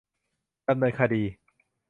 [0.67, 1.23] ดำเนินคดี